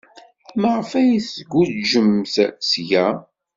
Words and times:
Maɣef 0.61 0.91
ay 0.99 1.11
tguǧǧemt 1.21 2.35
seg-a? 2.71 3.07